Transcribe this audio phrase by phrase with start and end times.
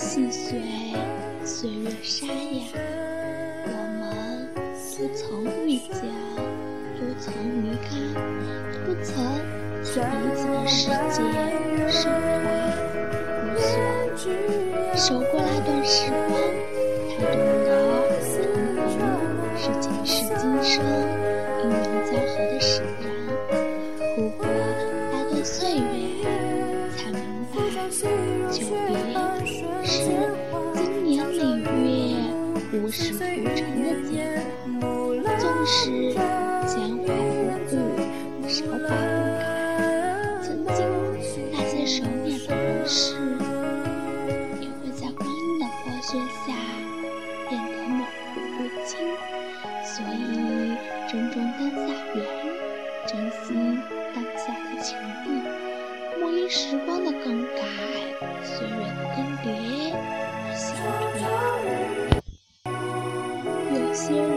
[0.00, 0.62] 细碎
[1.44, 2.32] 岁月沙哑，
[3.66, 4.02] 我们
[4.54, 6.00] 不曾遇见，
[6.96, 7.30] 不曾
[7.62, 7.88] 离开，
[8.86, 9.12] 不曾
[9.84, 11.20] 在彼此的世界
[11.90, 12.48] 升华，
[13.44, 13.68] 无所
[14.96, 16.32] 守过那段时光，
[17.10, 17.68] 才懂得
[18.24, 18.34] 重
[18.88, 18.98] 逢
[19.58, 21.19] 是前世今生。
[41.90, 43.16] 熟练的人事。
[46.02, 46.48] 雪下
[47.48, 48.90] 变得模糊不清，
[49.84, 50.18] 所以
[51.08, 51.78] 珍重当下
[52.14, 52.18] 缘，
[53.06, 53.44] 珍惜
[54.12, 55.28] 当下的情谊。
[56.18, 57.24] 莫因时光的更
[57.54, 57.60] 改，
[58.42, 59.46] 岁月的更迭
[59.94, 60.68] 而消
[61.14, 61.18] 退。
[63.72, 64.30] 有些人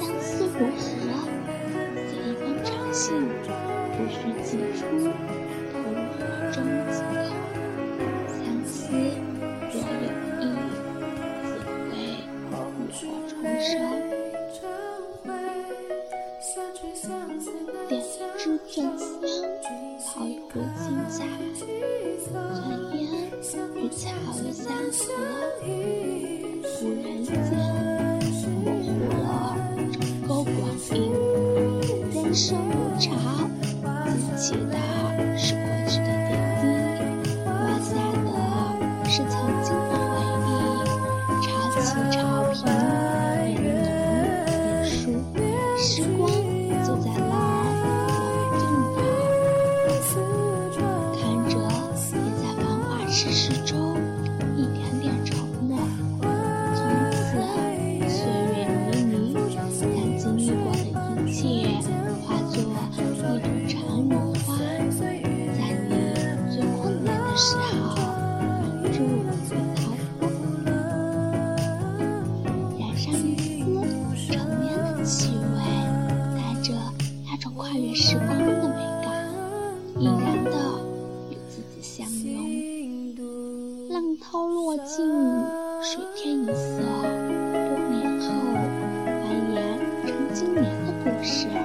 [0.00, 0.58] 相思如何？
[2.08, 3.04] 写一封长信，
[3.92, 4.80] 不需寄出，
[5.70, 6.18] 投入花
[6.50, 6.56] 中
[6.90, 7.14] 即可。
[8.32, 8.72] 相思
[9.70, 10.08] 若有
[10.40, 10.42] 意，
[11.44, 11.52] 怎
[11.90, 13.30] 会浴火重
[13.60, 13.68] 生？
[17.88, 18.14] 点支
[18.68, 18.88] 赠香，
[20.06, 21.18] 泡一壶金盏，
[22.32, 22.34] 暖
[22.94, 22.98] 烟
[23.76, 24.00] 与桥
[24.50, 24.58] 相
[24.90, 25.02] 合，
[25.60, 28.09] 古人间。
[32.32, 33.50] 生不常，
[34.16, 34.76] 记起的
[35.36, 36.30] 是过去的点
[36.62, 37.50] 滴，落
[37.82, 38.26] 下的
[39.10, 39.32] 是曾
[39.62, 40.12] 经的回
[40.46, 40.48] 忆，
[41.42, 41.48] 潮
[41.80, 42.18] 起潮
[42.52, 42.79] 平。
[83.90, 85.04] 浪涛落尽
[85.82, 88.28] 水天一色多年后
[89.04, 91.59] 繁衍成金莲的故事。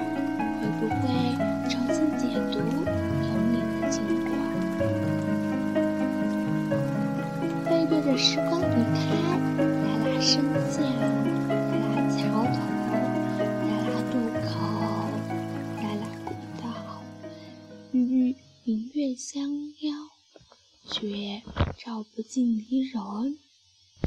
[20.90, 21.42] 却
[21.78, 23.38] 照不尽离人，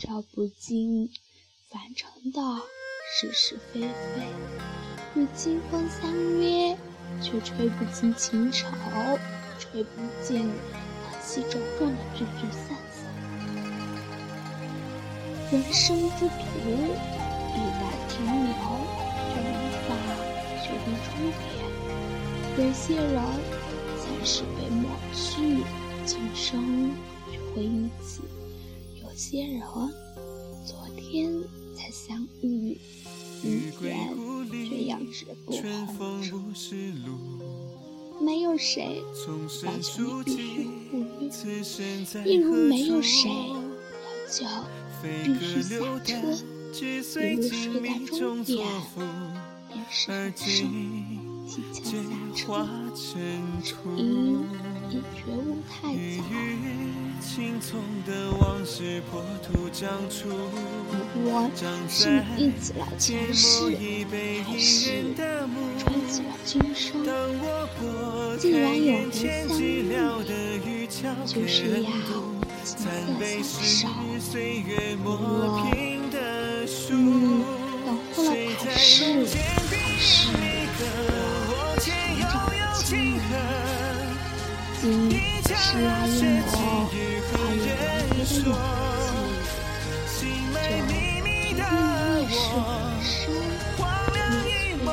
[0.02, 1.10] 照不尽
[1.70, 2.42] 凡尘的
[3.20, 3.88] 是是非非。
[5.16, 6.78] 与清风相约，
[7.22, 8.68] 却吹不尽情愁，
[9.60, 9.90] 吹不
[10.24, 10.50] 尽。
[11.22, 13.06] 起种种的聚聚散散。
[15.52, 16.34] 人生之途，
[17.54, 17.80] 一旦
[18.10, 18.50] 停留，
[19.30, 19.46] 就无
[19.86, 19.88] 法
[20.64, 21.40] 决定终点。
[22.58, 23.14] 有些人
[24.00, 24.82] 暂时被抹
[25.14, 25.64] 去，
[26.10, 26.90] 今生
[27.32, 28.24] 却会一起；
[29.00, 29.62] 有些人
[30.66, 31.32] 昨天
[31.76, 32.76] 才相遇，
[33.44, 34.10] 明天
[34.68, 35.52] 却要止步
[36.00, 36.74] 红尘。
[38.20, 39.48] 没有谁要求你
[41.20, 41.84] 必须富
[42.24, 43.62] 裕，一如没有谁要
[44.32, 44.48] 求
[45.04, 46.10] 必须下车。
[46.74, 47.48] 一如睡在
[48.18, 48.66] 终点，
[49.70, 51.19] 便是很生
[51.50, 51.90] 提前
[52.36, 52.46] 下
[53.64, 54.46] 车，因
[54.92, 56.24] 已觉悟太早。
[60.92, 60.94] 不
[61.24, 61.50] 过
[61.90, 63.44] 是你忆起了前世，
[64.46, 65.16] 还是
[65.80, 67.04] 穿起了今生？
[68.38, 69.28] 既然有缘相
[69.60, 69.98] 遇，
[71.26, 71.82] 就是要
[72.64, 72.78] 琴瑟
[73.42, 73.90] 相守。
[75.04, 75.76] 不过，你
[76.14, 76.16] 等
[78.14, 78.94] 候了来世，
[79.26, 80.14] 还是
[84.82, 84.88] 今
[85.58, 88.48] 时来一抹跨越人别的勇气，
[89.86, 90.24] 就决
[90.88, 90.90] 定
[91.22, 91.62] 灭世人
[92.32, 93.20] 生，
[93.76, 93.84] 灭
[94.40, 94.88] 却红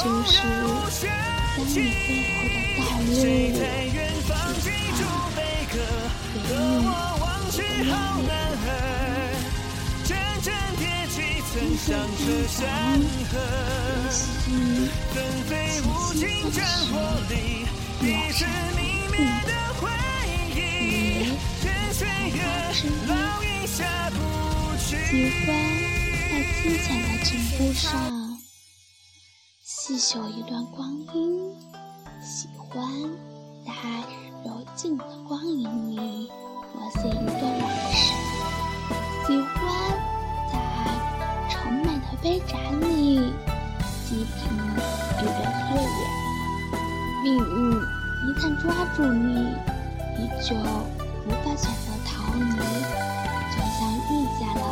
[0.03, 0.35] 就是
[0.99, 1.07] 在
[1.59, 3.07] 你背后的
[4.29, 4.67] 道路，
[7.51, 8.67] 只怕给你我的泪。
[10.03, 10.11] 今
[11.79, 11.87] 生
[12.19, 13.31] 今生，也
[14.13, 14.19] 许
[15.79, 16.21] 此心
[16.51, 16.91] 暂时，
[18.01, 18.41] 若是
[18.75, 19.47] 你你长
[19.81, 21.31] 发之一，
[24.83, 24.91] 喜
[25.23, 25.51] 欢在
[26.61, 27.83] 清浅的颈部上
[29.85, 31.53] 细嗅一段光阴，
[32.23, 32.87] 喜欢
[33.67, 33.73] 在
[34.45, 36.31] 柔静的光影里
[36.73, 38.15] 默写一段往事，
[39.27, 39.53] 喜欢
[40.53, 40.55] 在
[41.51, 43.35] 澄美的杯盏里
[43.83, 44.57] 细品
[45.19, 45.99] 一段岁月。
[47.25, 47.43] 命运
[47.75, 49.35] 一旦抓住你，
[50.17, 52.41] 你就无法选择逃离，
[53.51, 54.63] 就像遇见了，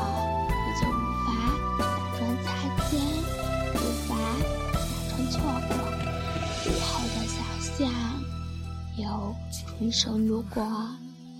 [9.80, 10.62] 有纯手路过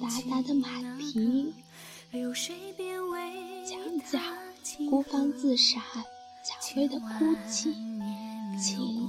[0.01, 0.67] 达达的马
[0.99, 1.53] 蹄，
[2.11, 3.79] 墙
[4.11, 4.19] 角
[4.89, 5.83] 孤芳自赏
[6.43, 7.07] 蔷薇的哭
[7.51, 7.75] 泣，
[8.59, 9.07] 情。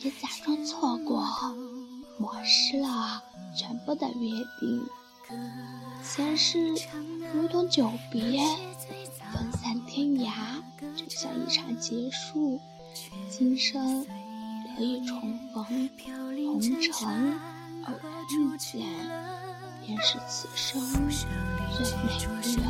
[0.00, 1.24] 也假装错过，
[2.18, 3.22] 抹失了
[3.56, 4.86] 全部的约定。
[6.02, 6.74] 前世
[7.32, 8.38] 如同久别，
[9.32, 10.60] 分散天涯，
[10.94, 12.60] 就像一场结束。
[13.30, 14.04] 今生
[14.76, 15.64] 得以重逢，
[16.52, 17.34] 红尘
[17.86, 18.80] 偶然遇见，
[19.84, 21.26] 便是此生最
[22.02, 22.24] 美的
[22.60, 22.64] 缘。